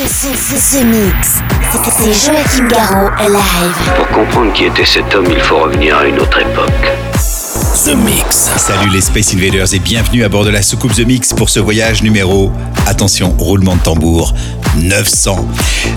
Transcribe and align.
The 0.00 0.82
Mix. 0.82 1.42
C'est 1.90 2.14
Joachim 2.14 2.68
Garraud 2.68 3.10
live. 3.20 3.92
Pour 3.96 4.08
comprendre 4.08 4.50
qui 4.54 4.64
était 4.64 4.86
cet 4.86 5.14
homme, 5.14 5.26
il 5.30 5.38
faut 5.40 5.58
revenir 5.58 5.98
à 5.98 6.06
une 6.06 6.18
autre 6.18 6.40
époque. 6.40 6.70
The 7.84 7.94
Mix. 7.96 8.50
Salut 8.56 8.88
les 8.88 9.02
Space 9.02 9.34
Invaders 9.34 9.74
et 9.74 9.78
bienvenue 9.78 10.24
à 10.24 10.30
bord 10.30 10.46
de 10.46 10.50
la 10.50 10.62
soucoupe 10.62 10.94
The 10.94 11.06
Mix 11.06 11.34
pour 11.34 11.50
ce 11.50 11.60
voyage 11.60 12.02
numéro, 12.02 12.50
attention, 12.86 13.34
roulement 13.36 13.76
de 13.76 13.82
tambour, 13.82 14.32
900. 14.78 15.46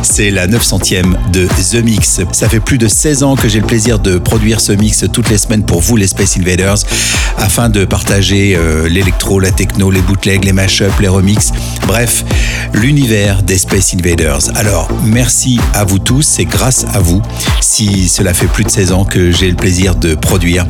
C'est 0.02 0.32
la 0.32 0.48
900e 0.48 1.16
de 1.32 1.48
The 1.48 1.84
Mix. 1.84 2.22
Ça 2.32 2.50
fait 2.50 2.60
plus 2.60 2.78
de 2.78 2.88
16 2.88 3.24
ans 3.24 3.36
que 3.36 3.48
j'ai 3.48 3.60
le 3.60 3.66
plaisir 3.66 4.00
de 4.00 4.18
produire 4.18 4.60
ce 4.60 4.72
mix 4.72 5.06
toutes 5.12 5.30
les 5.30 5.38
semaines 5.38 5.64
pour 5.64 5.82
vous 5.82 5.96
les 5.96 6.08
Space 6.08 6.38
Invaders 6.38 6.78
afin 7.38 7.70
de 7.70 7.86
partager 7.86 8.56
euh, 8.56 8.88
l'électro, 8.88 9.40
la 9.40 9.52
techno, 9.52 9.92
les 9.92 10.02
bootlegs, 10.02 10.46
les 10.46 10.54
mashups, 10.54 11.00
les 11.00 11.08
remixes, 11.08 11.52
bref, 11.88 12.24
l'univers 12.74 13.44
des 13.44 13.58
Space 13.58 13.94
Invaders. 13.94 14.56
Alors, 14.56 14.90
merci 15.04 15.60
à 15.74 15.84
vous 15.84 16.00
tous, 16.00 16.22
c'est 16.22 16.46
grâce 16.46 16.86
à 16.94 17.00
vous 17.00 17.22
si 17.62 18.08
cela 18.08 18.34
fait 18.34 18.48
plus 18.48 18.64
de 18.64 18.70
16 18.70 18.92
ans 18.92 19.06
que 19.06 19.32
j'ai 19.32 19.50
le 19.50 19.56
plaisir 19.56 19.96
de 19.96 20.16
produire 20.16 20.66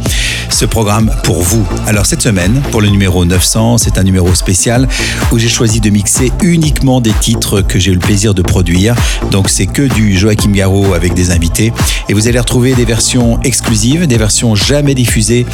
ce 0.50 0.66
programme 0.66 1.12
pour 1.24 1.42
vous. 1.42 1.66
Alors 1.88 2.06
cette 2.06 2.22
semaine, 2.22 2.62
pour 2.72 2.82
le 2.82 2.90
numéro 2.90 3.26
900, 3.26 3.78
c'est 3.80 3.98
un 3.98 4.04
numéro 4.04 4.34
spécial 4.36 4.88
où 5.32 5.40
j'ai 5.40 5.50
choisi 5.50 5.80
de 5.80 5.90
mixer 5.90 6.32
uniquement 6.42 7.02
des 7.02 7.14
titres 7.14 7.62
que 7.62 7.80
j'ai 7.80 7.93
le 7.94 8.00
plaisir 8.00 8.34
de 8.34 8.42
produire. 8.42 8.96
Donc 9.32 9.50
c'est 9.50 9.66
que 9.66 9.82
du 9.82 10.18
Joachim 10.18 10.52
Garraud 10.52 10.94
avec 10.94 11.14
des 11.14 11.32
invités. 11.32 11.74
Et 12.10 12.14
vous 12.14 12.28
allez 12.28 12.40
retrouver 12.40 12.74
des 12.74 12.86
versions 12.86 13.40
exclusives, 13.44 14.08
des 14.08 14.18
versions 14.18 14.56
jamais 14.56 14.96
diffusées, 14.96 15.46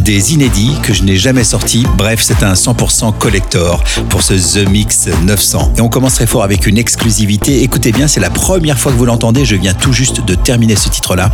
des 0.00 0.32
inédits 0.34 0.72
que 0.82 0.92
je 0.92 1.02
n'ai 1.02 1.16
jamais 1.16 1.44
sortis. 1.44 1.86
Bref, 1.96 2.20
c'est 2.22 2.42
un 2.42 2.54
100% 2.54 3.16
collector 3.18 3.82
pour 4.08 4.22
ce 4.22 4.34
The 4.34 4.68
Mix 4.68 5.08
900. 5.24 5.72
Et 5.78 5.80
on 5.80 5.88
commence 5.88 6.14
très 6.14 6.26
fort 6.26 6.42
avec 6.42 6.66
une 6.66 6.78
exclusivité. 6.78 7.62
Écoutez 7.62 7.92
bien, 7.92 8.08
c'est 8.08 8.20
la 8.20 8.30
première 8.30 8.78
fois 8.78 8.92
que 8.92 8.96
vous 8.96 9.06
l'entendez. 9.06 9.44
Je 9.44 9.56
viens 9.56 9.74
tout 9.74 9.92
juste 9.92 10.24
de 10.24 10.34
terminer 10.34 10.76
ce 10.76 10.88
titre-là. 10.88 11.30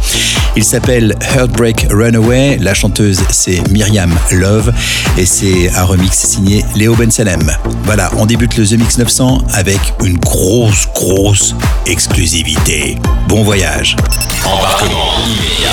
Il 0.57 0.65
s'appelle 0.65 1.17
Heartbreak 1.37 1.87
Runaway. 1.91 2.59
La 2.61 2.75
chanteuse, 2.75 3.21
c'est 3.31 3.67
Myriam 3.71 4.13
Love 4.31 4.73
et 5.19 5.27
c'est 5.27 5.71
un 5.75 5.85
remix 5.85 6.17
signé 6.17 6.65
Léo 6.77 6.95
Bensalem. 6.95 7.51
Voilà, 7.85 8.11
on 8.17 8.27
débute 8.27 8.57
le 8.57 8.67
The 8.67 8.73
Mix 8.73 8.99
900 8.99 9.43
avec 9.53 9.79
une 10.05 10.19
grosse, 10.19 10.44
grosse 10.45 11.55
exclusivité. 11.87 12.99
Bon 13.29 13.45
voyage. 13.45 13.97
Embarquement 14.45 15.15
immédiat 15.27 15.71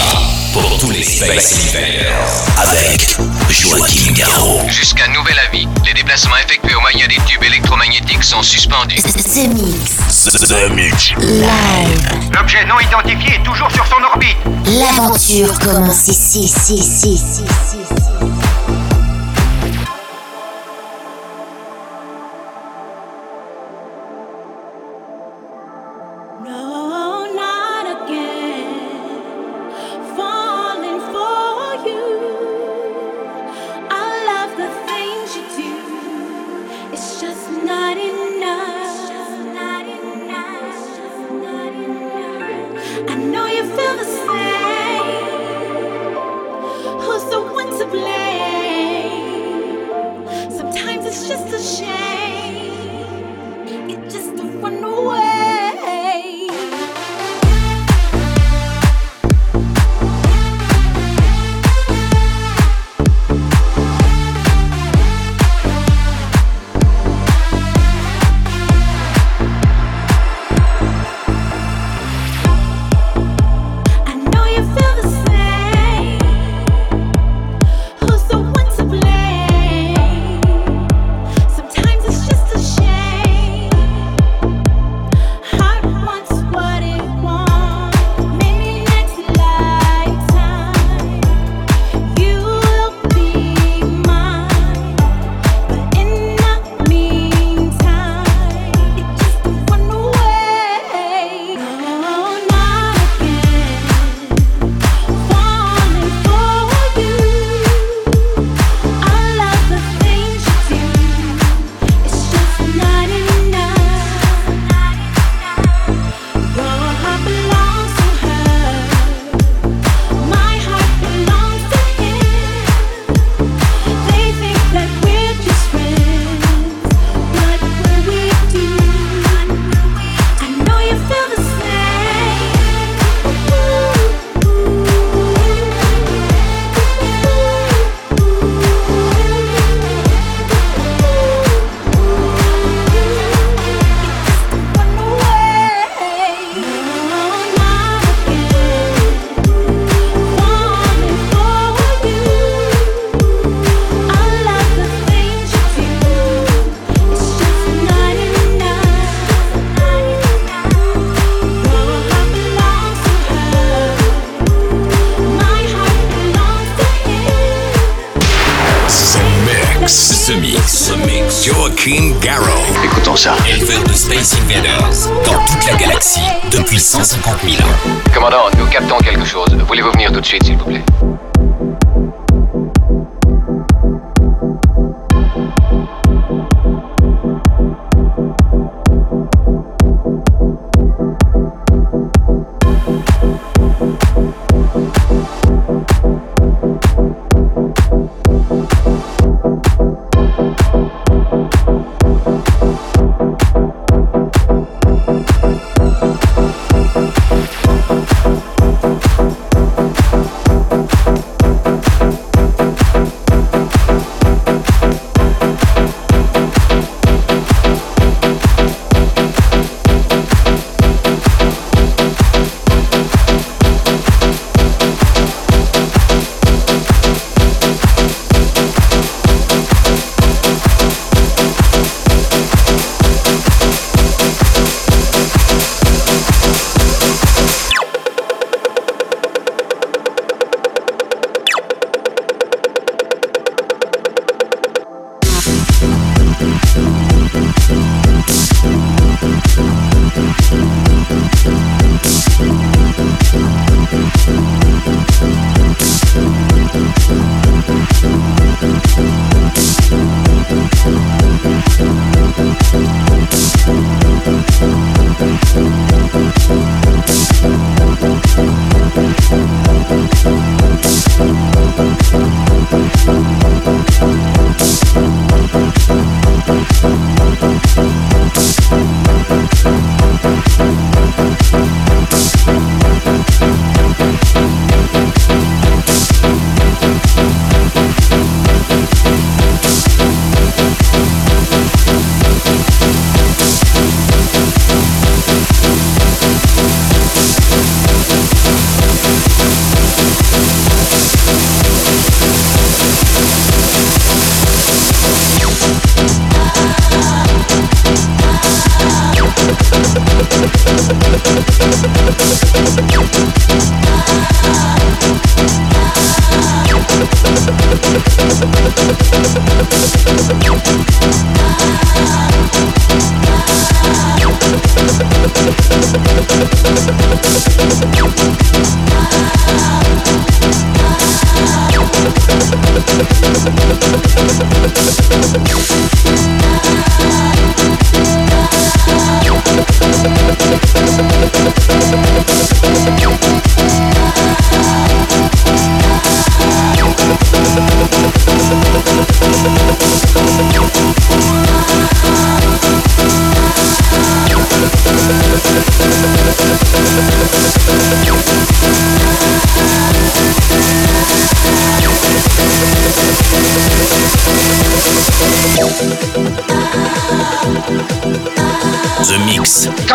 pour 0.53 0.77
tous 0.79 0.91
les 0.91 1.03
Space 1.03 1.59
Invaders. 1.67 2.45
Avec 2.57 3.17
Joachim 3.49 4.13
Garraud. 4.13 4.61
Jusqu'à 4.69 5.09
nouvel 5.09 5.35
avis, 5.49 5.67
les 5.85 5.93
déplacements 5.93 6.37
effectués 6.37 6.75
au 6.75 6.79
moyen 6.79 7.05
des 7.07 7.19
tubes 7.25 7.43
électromagnétiques 7.43 8.23
sont 8.23 8.41
suspendus. 8.43 9.01
The 9.01 9.49
Mix. 9.53 10.29
The 10.47 10.69
Mix. 10.73 11.11
Live. 11.17 12.31
L'objet 12.33 12.63
non 12.65 12.79
identifié 12.79 13.35
est 13.35 13.43
toujours 13.43 13.71
sur 13.71 13.85
son 13.87 14.01
orbite. 14.01 14.37
L'aventure 14.67 15.59
commence 15.59 16.07
ici, 16.07 16.43
ici, 16.45 16.75
ici, 16.75 17.13
ici, 17.13 17.43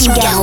C'est 0.00 0.06
Joachim 0.06 0.39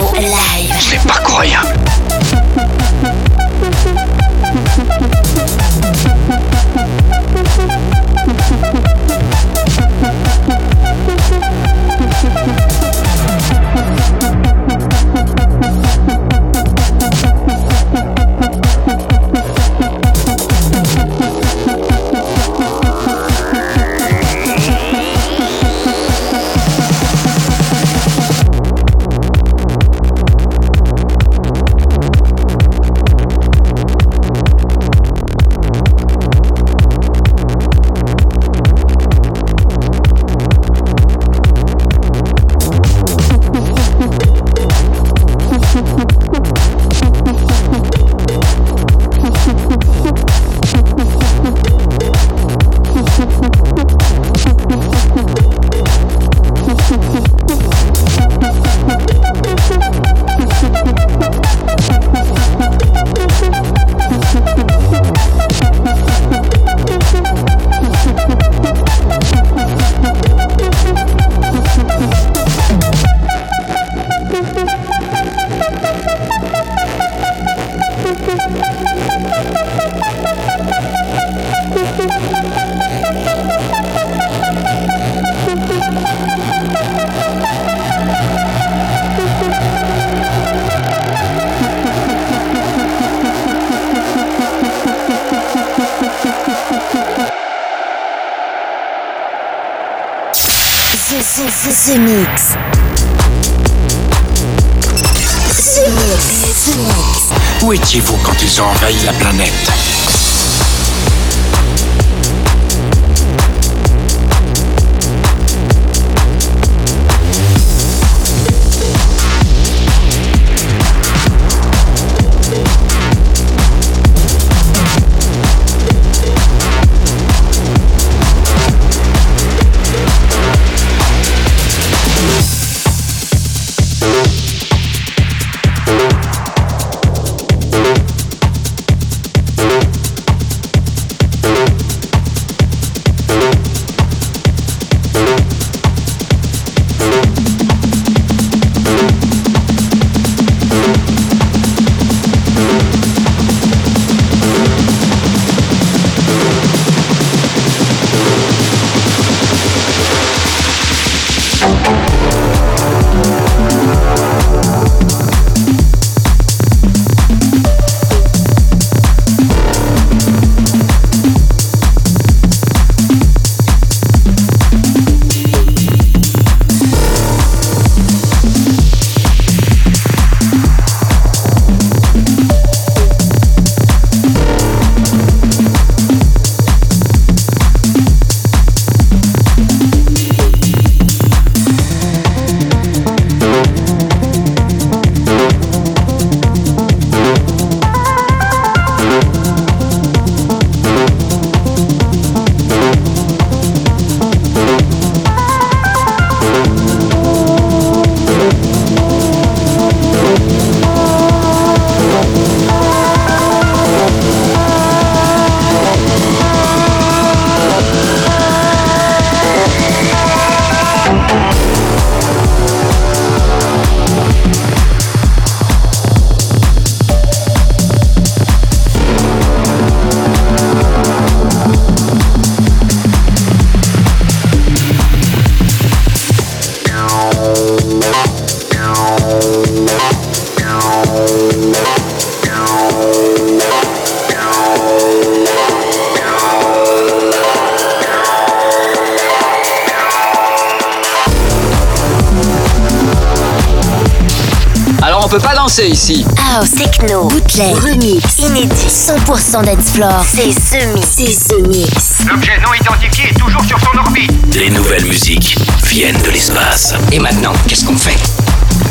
danser 255.77 255.89
ici. 255.89 256.25
House, 256.37 256.71
techno, 256.71 257.25
bootleg, 257.25 257.75
remix, 257.77 258.39
inédit, 258.39 258.89
100% 258.89 259.63
dance 259.63 259.91
floor. 259.91 260.25
C'est 260.25 260.49
The 260.49 260.93
Mix. 260.93 261.07
C'est 261.15 261.67
Mix. 261.67 262.25
L'objet 262.27 262.59
non 262.63 262.73
identifié 262.73 263.29
est 263.29 263.39
toujours 263.39 263.63
sur 263.63 263.79
son 263.79 263.97
orbite. 263.97 264.31
Les 264.55 264.69
nouvelles 264.69 265.05
musiques 265.05 265.55
viennent 265.85 266.21
de 266.23 266.29
l'espace. 266.31 266.93
Et 267.11 267.19
maintenant, 267.19 267.53
qu'est-ce 267.67 267.85
qu'on 267.85 267.97
fait? 267.97 268.17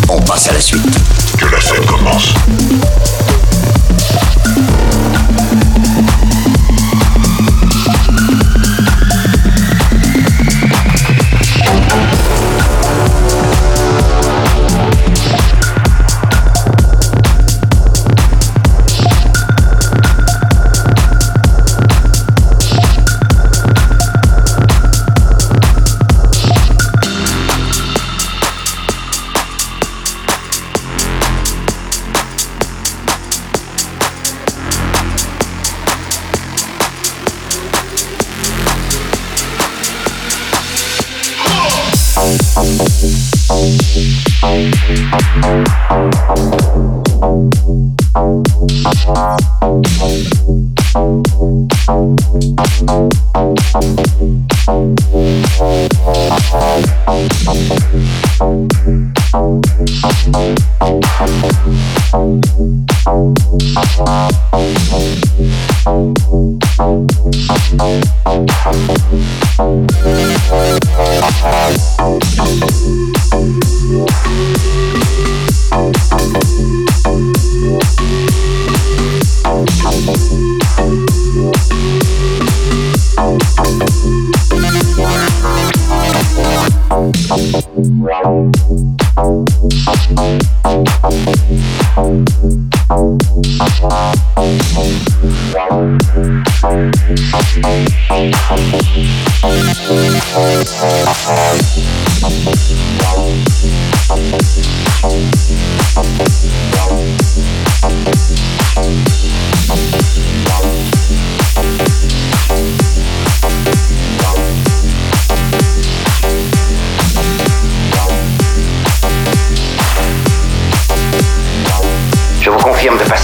On 0.09 0.21
passe 0.21 0.49
à 0.49 0.53
la 0.53 0.61
suite. 0.61 0.83
Que 1.39 1.47
la 1.47 1.61
fête 1.61 1.87
commence. 1.87 2.35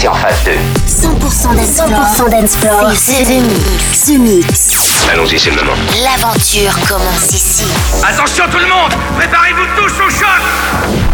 En 0.09 0.15
phase 0.15 0.43
2. 0.45 0.53
100% 0.87 1.55
dance 1.55 1.83
floor. 1.87 2.29
100% 2.29 2.31
dance 2.31 2.57
floor. 2.57 2.93
C'est 2.95 3.25
The 3.25 3.43
Mix. 3.43 4.07
The 4.07 4.19
Mix. 4.19 5.09
Allons-y, 5.13 5.39
c'est 5.39 5.51
le 5.51 5.57
moment. 5.57 5.73
L'aventure 6.03 6.75
commence 6.89 7.33
ici. 7.33 7.65
Attention 8.03 8.45
tout 8.51 8.59
le 8.59 8.67
monde 8.67 8.93
Préparez-vous 9.17 9.67
tous 9.77 9.93
au 10.03 10.11
choc 10.11 11.12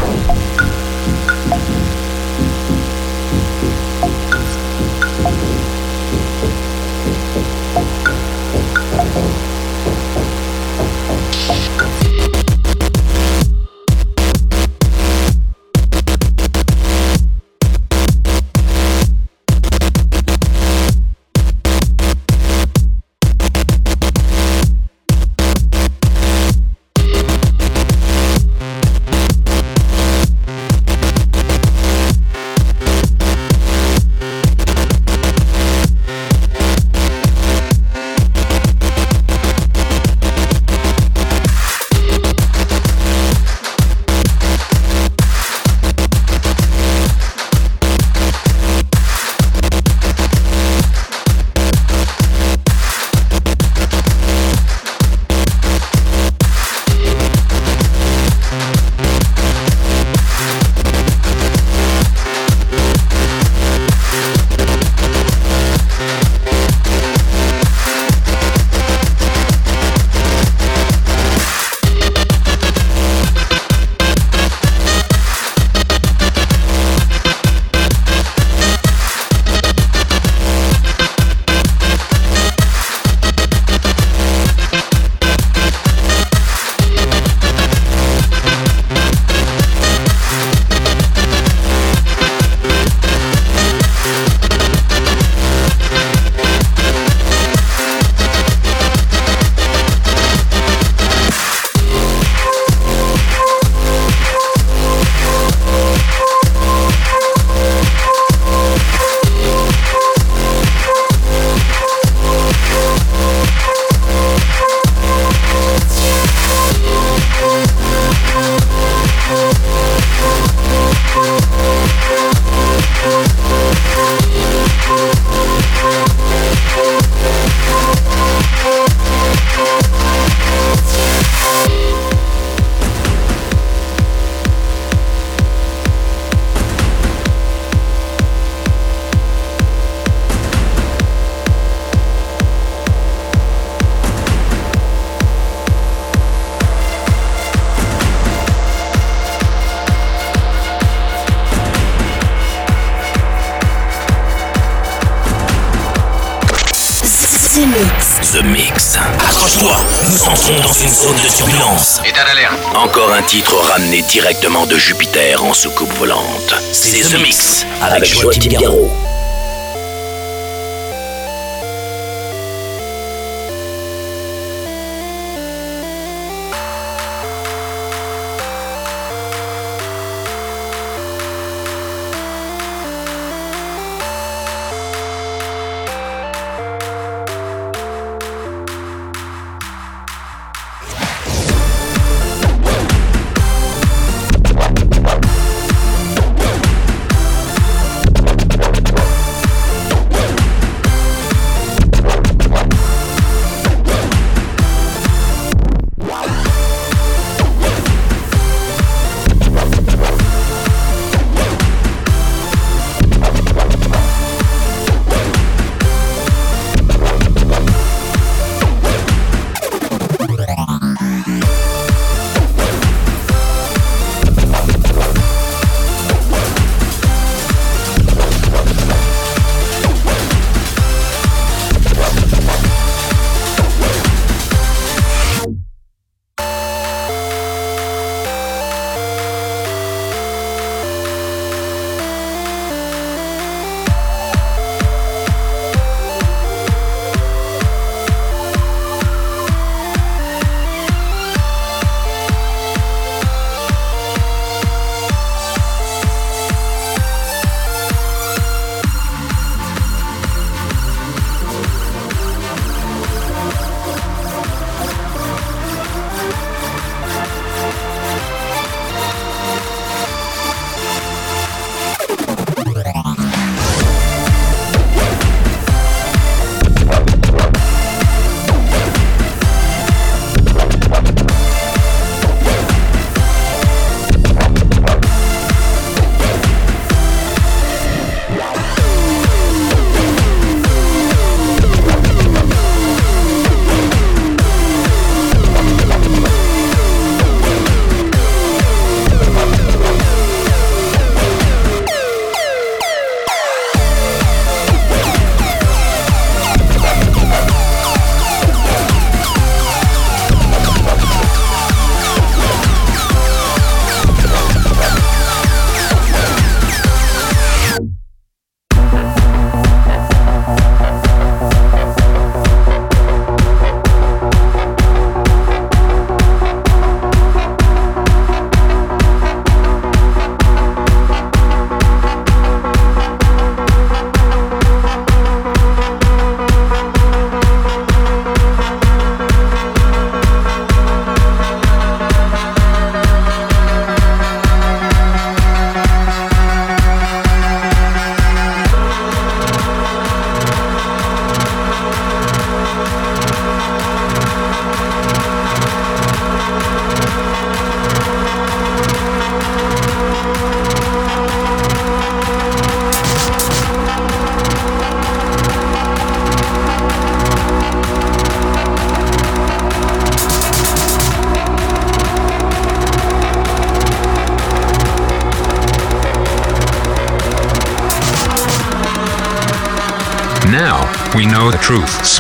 directement 163.96 164.66
de 164.66 164.76
Jupiter 164.76 165.42
en 165.42 165.54
soucoupe 165.54 165.92
volante. 165.94 166.54
C'est 166.72 167.00
The 167.00 167.22
Mix 167.22 167.64
avec 167.80 168.04
Joachim 168.04 168.48
Garraud. 168.50 168.90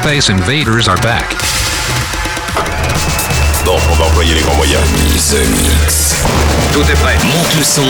Space 0.02 0.30
invaders 0.30 0.86
are 0.86 0.96
back. 1.02 1.34
Bon, 3.64 3.76
on 3.90 3.94
va 3.96 4.04
employer 4.04 4.32
les 4.32 4.42
grands 4.42 4.54
moyens. 4.54 4.80
The 5.28 5.44
Mix. 5.60 6.22
Tout 6.72 6.88
est 6.88 7.00
prêt. 7.02 7.16
Monte 7.24 7.54
le 7.56 7.64
son. 7.64 7.82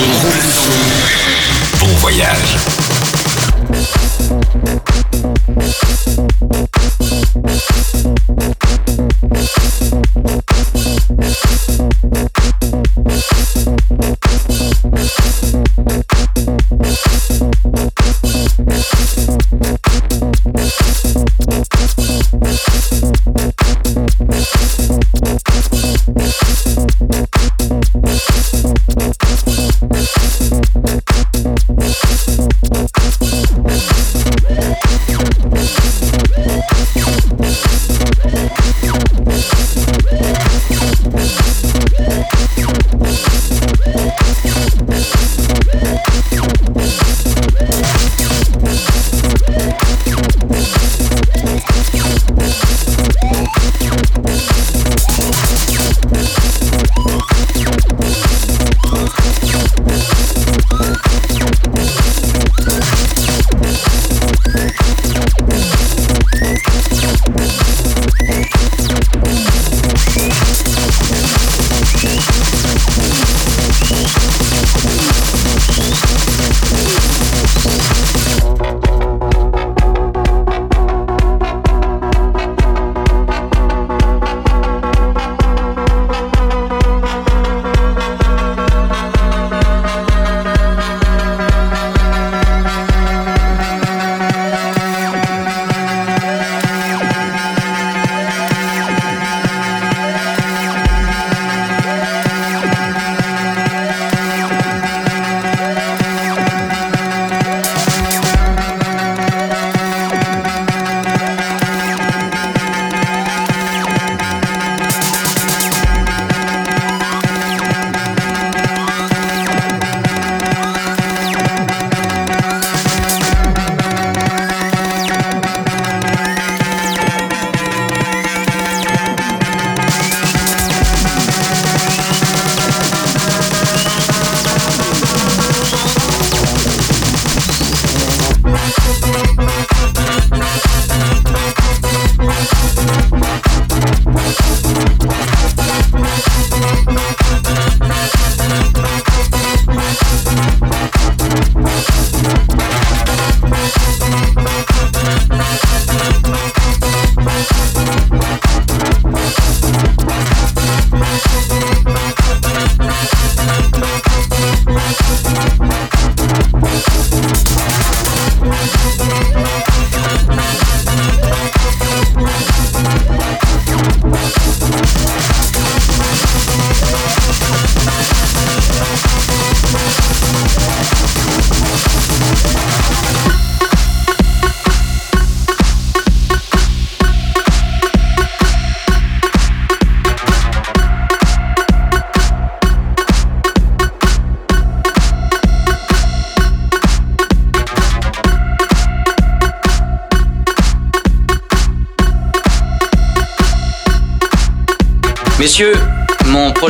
Bon 1.79 1.93
voyage. 1.97 2.78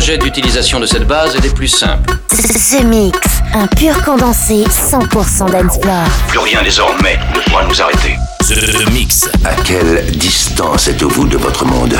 Projet 0.10 0.18
d'utilisation 0.18 0.80
de 0.80 0.88
cette 0.88 1.06
base 1.06 1.36
est 1.36 1.42
des 1.42 1.52
plus 1.52 1.68
simples. 1.68 2.12
The 2.30 2.84
Mix, 2.84 3.20
un 3.54 3.68
pur 3.68 4.04
condensé 4.04 4.64
100% 4.64 5.52
dancefloor. 5.52 6.04
Plus 6.30 6.40
rien 6.40 6.64
désormais 6.64 7.20
ne 7.36 7.40
pourra 7.42 7.64
nous 7.66 7.80
arrêter. 7.80 8.16
The 8.40 8.90
Mix. 8.92 9.30
À 9.46 9.54
quelle 9.64 10.04
distance 10.18 10.88
êtes-vous 10.88 11.28
de 11.28 11.38
votre 11.38 11.64
monde? 11.64 11.96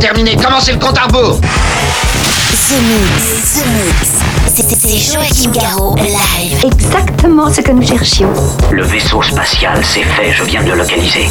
Déterminé, 0.00 0.34
commencez 0.34 0.72
le 0.72 0.78
compte 0.78 0.96
à 0.96 1.02
rebours? 1.02 1.38
The 1.42 2.72
Mix, 2.72 3.52
The 3.52 3.66
Mix. 3.66 4.08
C'est- 4.54 4.76
C'est 4.80 5.12
Joachim 5.12 5.50
Garraud, 5.52 5.94
live. 5.96 6.64
Exactement 6.64 7.52
ce 7.52 7.60
que 7.60 7.70
nous 7.70 7.86
cherchions. 7.86 8.32
Le 8.70 8.82
vaisseau 8.82 9.20
spatial, 9.22 9.78
c'est 9.84 10.02
fait, 10.04 10.32
je 10.32 10.44
viens 10.44 10.62
de 10.62 10.70
le 10.70 10.76
localiser. 10.78 11.26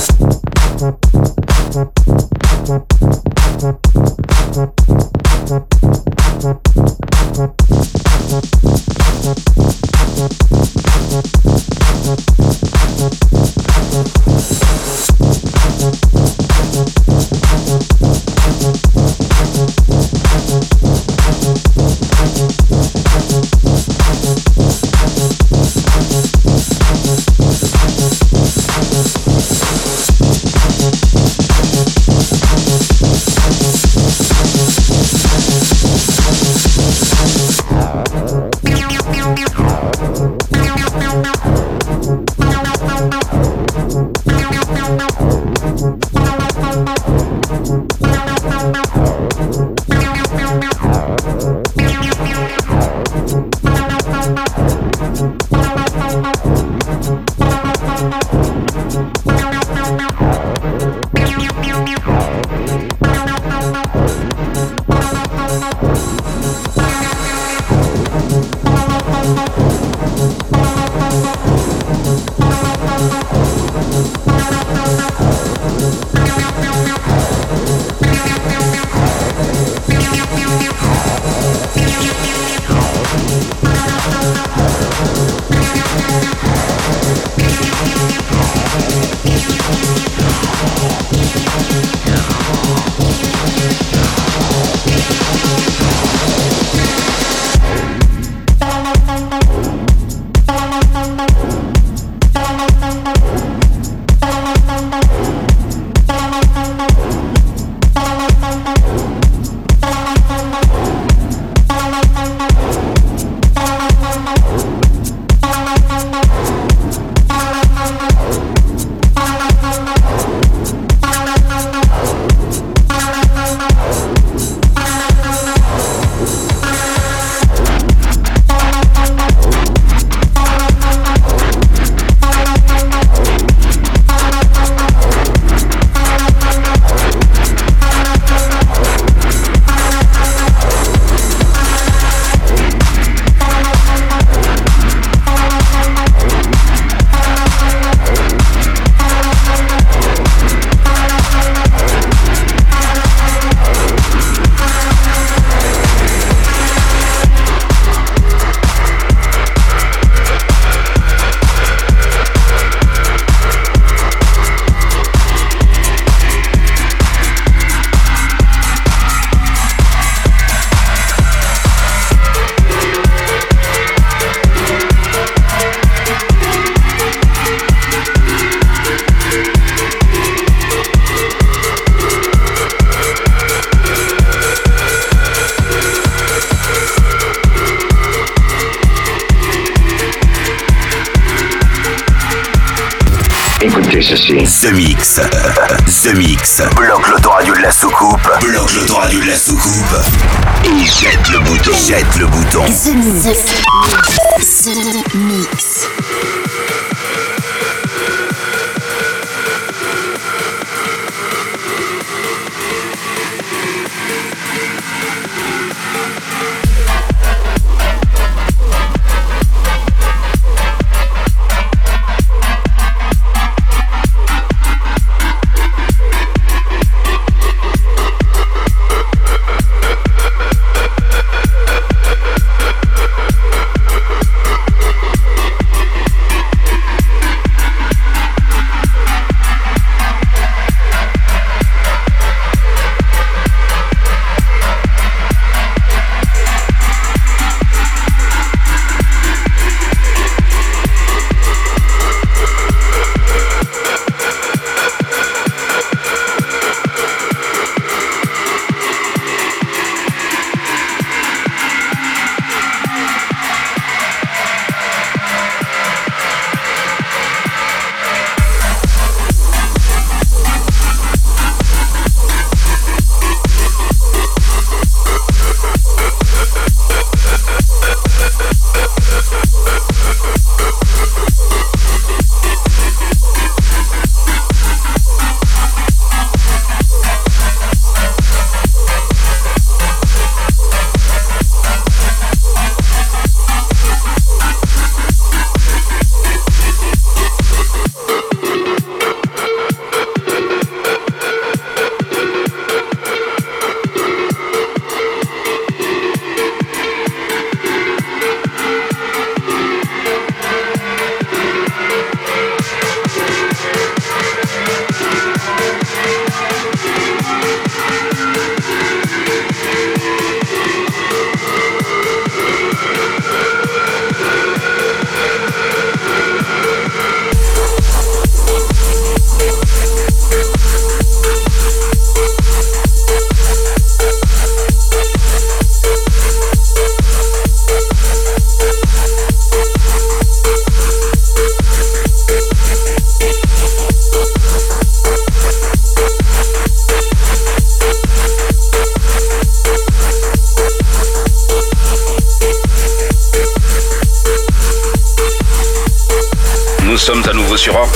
Nous 356.90 356.98
sommes 356.98 357.22
à 357.30 357.34
nouveau 357.34 357.56
sur 357.56 357.76
Orbe. 357.76 357.88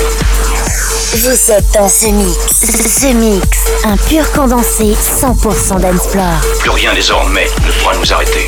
Vous 1.15 1.51
êtes 1.51 1.65
dans 1.73 1.87
The 1.87 2.13
Mix. 2.13 3.01
The 3.01 3.15
Mix, 3.15 3.57
un 3.85 3.97
pur 3.97 4.31
condensé 4.33 4.93
100% 4.93 5.81
d'Ensplore. 5.81 6.39
Plus 6.59 6.69
rien 6.69 6.93
désormais 6.93 7.47
ne 7.65 7.71
pourra 7.81 7.95
nous 7.97 8.13
arrêter. 8.13 8.47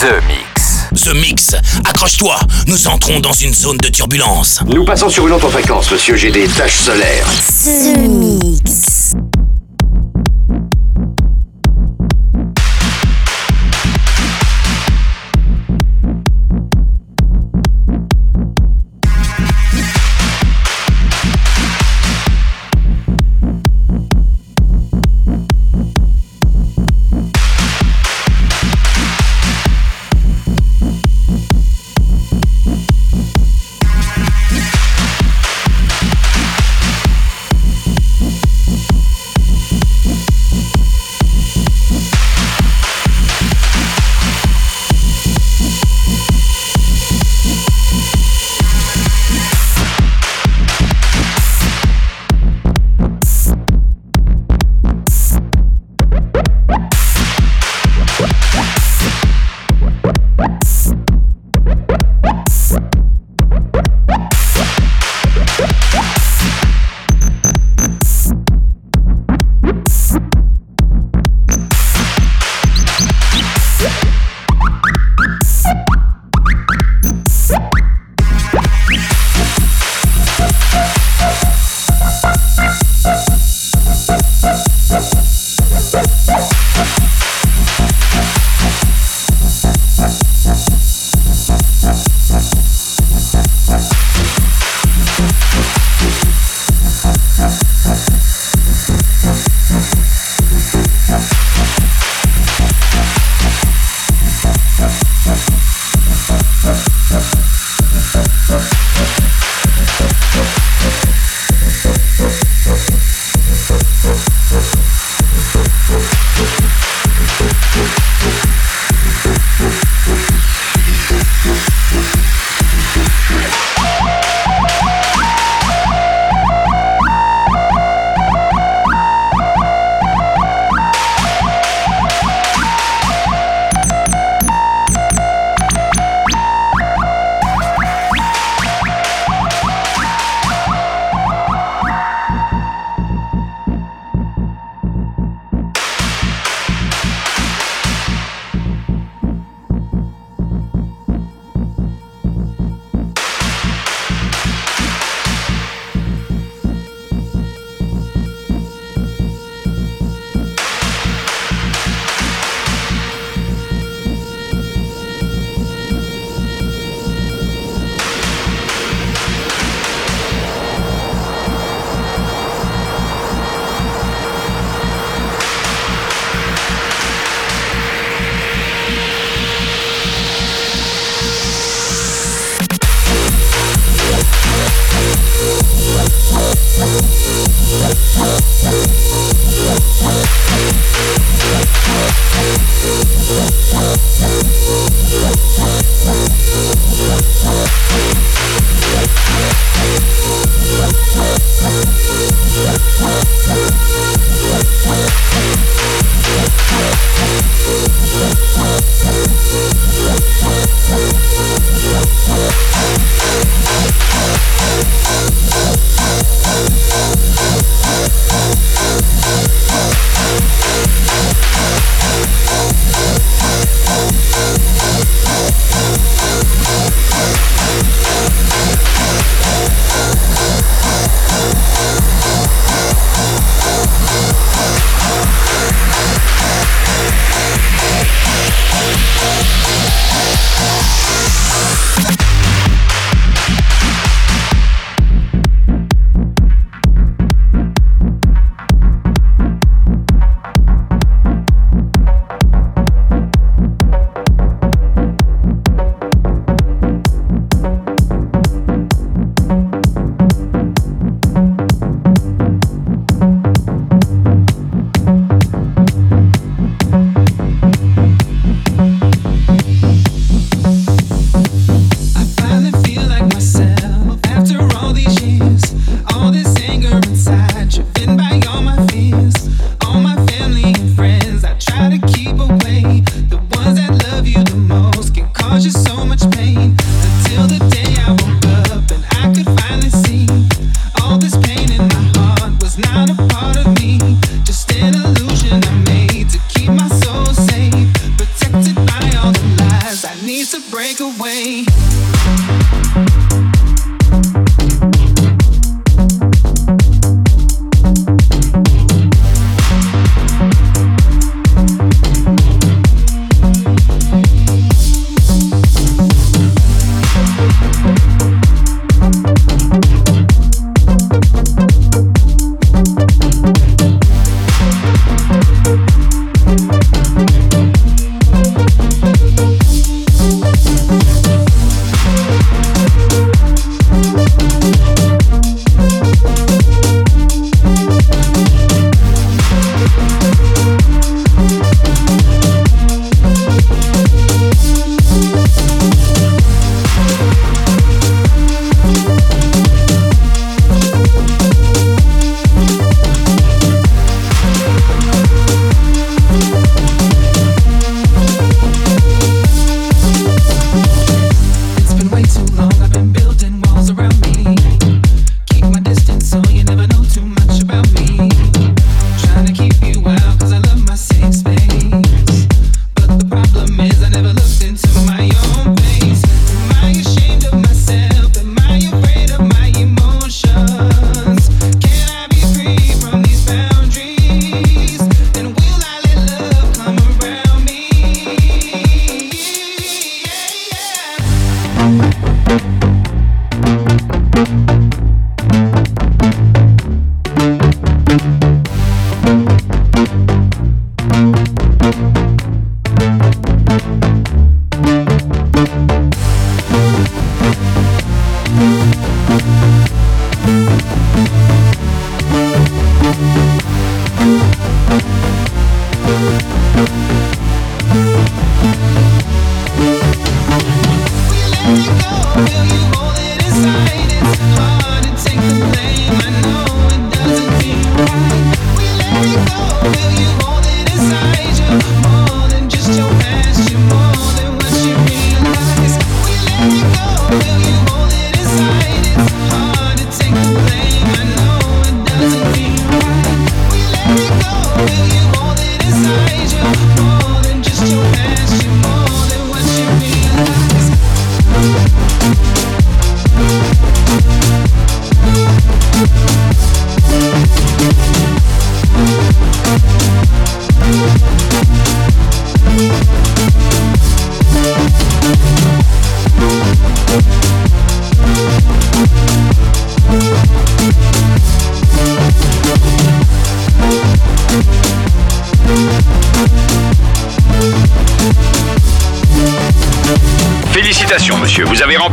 The 0.00 0.22
Mix. 0.28 1.04
The 1.04 1.14
Mix, 1.14 1.56
accroche-toi, 1.84 2.38
nous 2.66 2.86
entrons 2.88 3.20
dans 3.20 3.32
une 3.32 3.52
zone 3.52 3.78
de 3.78 3.88
turbulence. 3.88 4.60
Nous 4.66 4.84
passons 4.84 5.08
sur 5.08 5.26
une 5.26 5.32
autre 5.32 5.48
fréquence, 5.48 5.90
monsieur, 5.90 6.16
j'ai 6.16 6.30
des 6.30 6.46
taches 6.46 6.76
solaires. 6.76 7.26
The 7.64 7.98
Mix. 7.98 8.93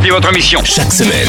Rempli 0.01 0.09
votre 0.09 0.33
mission. 0.33 0.59
Chaque 0.63 0.91
semaine, 0.91 1.27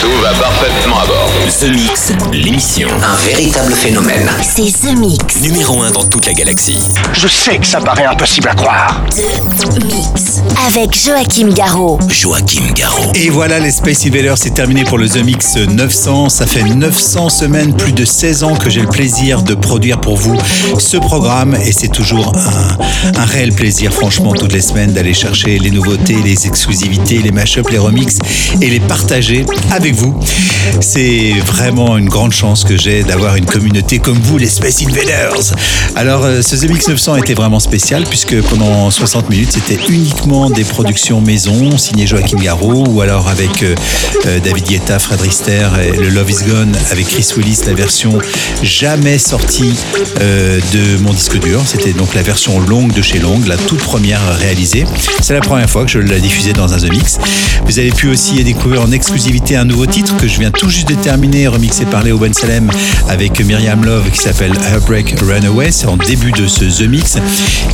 Tout 0.00 0.20
va 0.22 0.32
parfaitement 0.34 1.00
à 1.00 1.06
bord. 1.06 1.30
The 1.60 1.70
Mix, 1.70 2.12
l'émission. 2.30 2.88
Un 3.02 3.16
véritable 3.26 3.72
phénomène. 3.72 4.28
C'est 4.42 4.70
The 4.70 4.94
Mix. 4.98 5.40
Numéro 5.40 5.80
1 5.82 5.92
dans 5.92 6.04
toute 6.04 6.26
la 6.26 6.34
galaxie. 6.34 6.78
Je 7.14 7.26
sais 7.26 7.56
que 7.56 7.66
ça 7.66 7.80
paraît 7.80 8.04
impossible 8.04 8.48
à 8.48 8.54
croire. 8.54 9.02
The 9.10 9.82
Mix. 9.82 10.42
Avec 10.66 10.94
Joachim 10.94 11.48
Garraud. 11.54 11.98
Joachim 12.08 12.64
Garraud. 12.74 13.12
Et 13.14 13.30
voilà, 13.30 13.60
les 13.60 13.70
Space 13.70 14.04
Invaders, 14.06 14.36
c'est 14.36 14.54
terminé 14.54 14.84
pour 14.84 14.98
le 14.98 15.08
The 15.08 15.24
Mix 15.24 15.56
900. 15.56 16.28
Ça 16.28 16.46
fait 16.46 16.64
900 16.64 17.30
semaines, 17.30 17.74
plus 17.74 17.92
de 17.92 18.04
16 18.04 18.44
ans 18.44 18.56
que 18.56 18.68
j'ai 18.68 18.80
le 18.82 18.88
plaisir 18.88 19.42
de 19.42 19.54
produire 19.54 20.00
pour 20.00 20.16
vous 20.16 20.36
ce 20.78 20.98
programme. 20.98 21.56
Et 21.64 21.72
c'est 21.72 21.88
toujours 21.88 22.32
un, 22.36 23.18
un 23.18 23.24
réel 23.24 23.54
plaisir, 23.54 23.92
franchement, 23.92 24.32
toutes 24.32 24.52
les 24.52 24.60
semaines 24.60 24.92
d'aller 24.92 25.14
chercher 25.14 25.58
les 25.58 25.70
nouveautés, 25.70 26.16
les 26.24 26.46
exclusivités, 26.46 27.18
les 27.18 27.37
mashups, 27.38 27.70
les 27.70 27.78
remixes 27.78 28.18
et 28.60 28.68
les 28.68 28.80
partager 28.80 29.46
avec 29.70 29.94
vous. 29.94 30.18
C'est 30.80 31.34
vraiment 31.46 31.96
une 31.96 32.08
grande 32.08 32.32
chance 32.32 32.64
que 32.64 32.76
j'ai 32.76 33.04
d'avoir 33.04 33.36
une 33.36 33.46
communauté 33.46 34.00
comme 34.00 34.18
vous, 34.18 34.38
les 34.38 34.48
Space 34.48 34.82
Invaders. 34.82 35.54
Alors, 35.94 36.24
euh, 36.24 36.42
ce 36.42 36.56
The 36.56 36.68
Mix 36.68 36.88
900 36.88 37.16
était 37.16 37.34
vraiment 37.34 37.60
spécial 37.60 38.04
puisque 38.08 38.40
pendant 38.42 38.90
60 38.90 39.30
minutes, 39.30 39.52
c'était 39.52 39.78
uniquement 39.88 40.50
des 40.50 40.64
productions 40.64 41.20
maison 41.20 41.78
signées 41.78 42.08
Joachim 42.08 42.38
Garraud 42.38 42.86
ou 42.88 43.00
alors 43.02 43.28
avec 43.28 43.62
euh, 43.62 43.74
euh, 44.26 44.40
David 44.40 44.66
Guetta, 44.66 44.98
Fred 44.98 45.20
Rister 45.20 45.68
le 45.96 46.08
Love 46.08 46.30
Is 46.30 46.44
Gone 46.44 46.76
avec 46.90 47.06
Chris 47.06 47.28
Willis, 47.36 47.60
la 47.66 47.74
version 47.74 48.18
jamais 48.62 49.18
sortie 49.18 49.74
de 50.20 50.98
mon 51.02 51.12
disque 51.12 51.38
dur. 51.38 51.60
C'était 51.66 51.92
donc 51.92 52.14
la 52.14 52.22
version 52.22 52.58
longue 52.60 52.92
de 52.92 53.02
chez 53.02 53.18
Long, 53.18 53.40
la 53.46 53.56
toute 53.56 53.80
première 53.80 54.20
réalisée. 54.38 54.84
C'est 55.20 55.34
la 55.34 55.40
première 55.40 55.70
fois 55.70 55.84
que 55.84 55.90
je 55.90 55.98
la 55.98 56.18
diffusais 56.18 56.52
dans 56.52 56.72
un 56.72 56.78
The 56.78 56.90
Mix. 56.90 57.18
Vous 57.68 57.78
avez 57.78 57.90
pu 57.90 58.08
aussi 58.08 58.42
découvrir 58.44 58.82
en 58.82 58.92
exclusivité 58.92 59.56
un 59.56 59.64
nouveau 59.64 59.84
titre 59.84 60.16
que 60.16 60.26
je 60.26 60.38
viens 60.38 60.50
tout 60.50 60.70
juste 60.70 60.88
de 60.88 60.94
terminer, 60.94 61.48
remixé 61.48 61.84
par 61.84 62.02
Léo 62.02 62.16
Ben 62.18 62.32
Salem 62.32 62.70
avec 63.08 63.44
Myriam 63.44 63.84
Love 63.84 64.10
qui 64.10 64.18
s'appelle 64.18 64.52
Heartbreak 64.70 65.20
Runaway. 65.20 65.70
C'est 65.70 65.86
en 65.86 65.96
début 65.96 66.32
de 66.32 66.46
ce 66.46 66.64
The 66.64 66.88
Mix. 66.88 67.18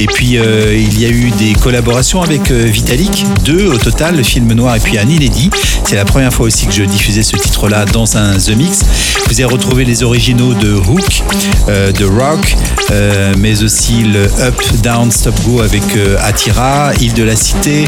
Et 0.00 0.06
puis 0.06 0.36
euh, 0.38 0.76
il 0.76 1.00
y 1.00 1.04
a 1.04 1.08
eu 1.08 1.30
des 1.38 1.52
collaborations 1.54 2.22
avec 2.22 2.50
euh, 2.50 2.64
Vitalik, 2.64 3.24
deux 3.44 3.68
au 3.68 3.78
total, 3.78 4.16
le 4.16 4.22
film 4.22 4.52
noir 4.52 4.74
et 4.74 4.80
puis 4.80 4.98
un 4.98 5.08
inédit. 5.08 5.50
C'est 5.86 5.96
la 5.96 6.04
première 6.04 6.32
fois 6.32 6.46
aussi 6.46 6.66
que 6.66 6.72
je 6.72 6.82
diffusais 6.82 7.22
ce 7.22 7.36
titre-là 7.36 7.84
dans 7.84 8.16
un 8.16 8.36
The 8.36 8.56
Mix. 8.56 8.80
Vous 9.28 9.40
avez 9.40 9.52
retrouvé 9.52 9.84
les 9.84 10.02
originaux 10.02 10.54
de 10.54 10.74
Hook, 10.74 11.22
euh, 11.68 11.92
de 11.92 12.04
Rock, 12.04 12.56
euh, 12.90 13.34
mais 13.38 13.62
aussi 13.62 14.02
le 14.02 14.24
Up, 14.40 14.60
Down, 14.82 15.10
Stop, 15.10 15.40
Go 15.44 15.60
avec 15.60 15.82
Attira, 16.20 16.92
Île 17.00 17.14
de 17.14 17.22
la 17.22 17.36
Cité, 17.36 17.86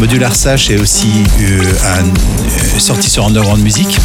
Modular 0.00 0.34
Sash 0.34 0.70
est 0.70 0.80
aussi 0.80 1.01
euh, 1.08 1.62
un, 1.84 2.04
euh, 2.04 2.78
sorti 2.78 3.10
sur 3.10 3.26
Underground 3.26 3.62
Music. 3.62 3.98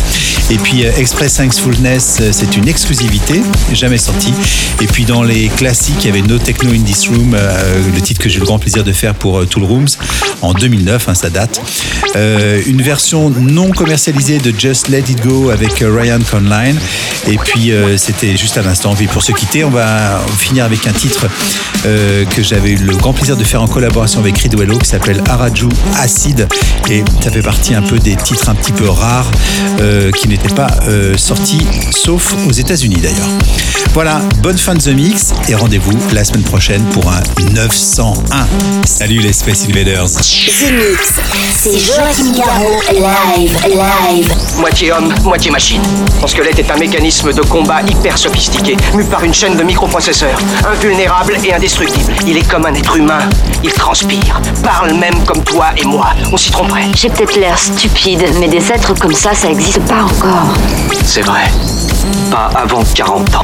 Et 0.49 0.55
puis 0.57 0.85
euh, 0.85 0.91
Express 0.97 1.35
Thankfulness, 1.35 2.17
euh, 2.21 2.29
c'est 2.31 2.55
une 2.55 2.67
exclusivité, 2.67 3.41
jamais 3.73 3.97
sortie. 3.97 4.33
Et 4.81 4.85
puis 4.85 5.03
dans 5.03 5.21
les 5.21 5.49
classiques, 5.49 5.97
il 6.01 6.05
y 6.07 6.09
avait 6.09 6.21
No 6.21 6.37
Techno 6.37 6.71
in 6.71 6.81
This 6.83 7.07
Room, 7.09 7.35
euh, 7.35 7.81
le 7.93 8.01
titre 8.01 8.21
que 8.21 8.29
j'ai 8.29 8.39
le 8.39 8.45
grand 8.45 8.57
plaisir 8.57 8.83
de 8.83 8.93
faire 8.93 9.13
pour 9.13 9.39
euh, 9.39 9.45
Tool 9.45 9.63
Rooms 9.63 9.87
en 10.41 10.53
2009, 10.53 11.09
hein, 11.09 11.15
ça 11.15 11.29
date. 11.29 11.59
Euh, 12.15 12.61
une 12.65 12.81
version 12.81 13.29
non 13.29 13.71
commercialisée 13.71 14.39
de 14.39 14.57
Just 14.57 14.87
Let 14.87 15.03
It 15.09 15.21
Go 15.25 15.49
avec 15.49 15.81
euh, 15.81 15.93
Ryan 15.93 16.19
Conline. 16.29 16.77
Et 17.27 17.37
puis 17.37 17.71
euh, 17.71 17.97
c'était 17.97 18.37
juste 18.37 18.57
à 18.57 18.61
l'instant. 18.61 18.95
Puis 18.95 19.07
pour 19.07 19.23
se 19.23 19.33
quitter, 19.33 19.63
on 19.63 19.69
va 19.69 20.21
finir 20.37 20.63
avec 20.63 20.87
un 20.87 20.93
titre 20.93 21.27
euh, 21.85 22.23
que 22.25 22.41
j'avais 22.41 22.71
eu 22.71 22.77
le 22.77 22.95
grand 22.95 23.13
plaisir 23.13 23.35
de 23.35 23.43
faire 23.43 23.61
en 23.61 23.67
collaboration 23.67 24.21
avec 24.21 24.37
Ridwello 24.37 24.77
qui 24.77 24.87
s'appelle 24.87 25.21
Araju 25.27 25.67
Acid. 25.97 26.47
Et 26.89 27.03
ça 27.21 27.31
fait 27.31 27.41
partie 27.41 27.75
un 27.75 27.81
peu 27.81 27.99
des 27.99 28.15
titres 28.15 28.47
un 28.49 28.55
petit 28.55 28.71
peu 28.71 28.87
rares 28.87 29.29
euh, 29.81 30.09
qui 30.11 30.29
n'étaient 30.29 30.53
pas 30.53 30.69
euh, 30.87 31.17
sortis, 31.17 31.65
sauf 31.91 32.33
aux 32.47 32.53
États-Unis 32.53 33.01
d'ailleurs. 33.01 33.27
Voilà, 33.93 34.21
bonne 34.41 34.57
fin 34.57 34.73
de 34.73 34.79
The 34.79 34.89
Mix 34.89 35.33
et 35.49 35.55
rendez-vous 35.55 35.97
la 36.13 36.23
semaine 36.23 36.43
prochaine 36.43 36.83
pour 36.91 37.11
un 37.11 37.21
901. 37.53 38.47
Salut 38.85 39.19
les 39.19 39.33
Space 39.33 39.65
Invaders. 39.67 40.05
The 40.05 40.71
Mix. 40.71 41.13
C'est 41.53 41.77
Joachim 41.77 42.31
Garraud. 42.37 42.79
Live, 42.93 43.57
live. 43.67 44.33
Moitié 44.57 44.93
homme, 44.93 45.13
moitié 45.23 45.51
machine. 45.51 45.81
Son 46.21 46.27
squelette 46.27 46.59
est 46.59 46.71
un 46.71 46.77
mécanisme 46.77 47.33
de 47.33 47.41
combat 47.41 47.81
hyper 47.81 48.17
sophistiqué, 48.17 48.77
mu 48.95 49.03
par 49.03 49.23
une 49.23 49.33
chaîne 49.33 49.57
de 49.57 49.63
microprocesseurs, 49.63 50.39
invulnérable 50.65 51.37
et 51.43 51.53
indestructible. 51.53 52.13
Il 52.25 52.37
est 52.37 52.47
comme 52.47 52.65
un 52.65 52.73
être 52.75 52.95
humain. 52.95 53.27
Il 53.63 53.73
transpire, 53.73 54.41
parle 54.63 54.93
même 54.93 55.23
comme 55.25 55.43
toi 55.43 55.67
et 55.75 55.85
moi. 55.85 56.11
On 56.31 56.37
s'y 56.37 56.51
tromperait. 56.51 56.76
J'ai 56.95 57.09
peut-être 57.09 57.35
l'air 57.39 57.57
stupide, 57.57 58.23
mais 58.39 58.47
des 58.47 58.71
êtres 58.71 58.93
comme 58.99 59.13
ça, 59.13 59.33
ça 59.33 59.49
existe 59.49 59.79
pas 59.87 60.03
encore. 60.03 60.53
C'est 61.03 61.21
vrai. 61.21 61.49
Pas 62.29 62.49
avant 62.55 62.83
40 62.83 63.35
ans. 63.35 63.43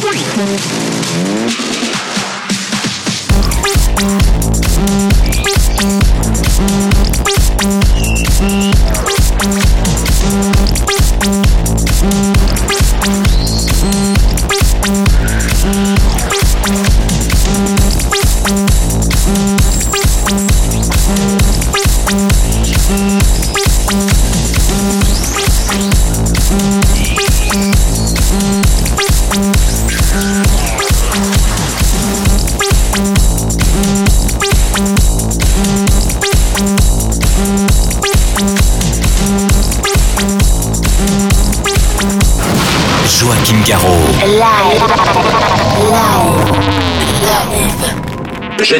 Joachim 0.00 1.89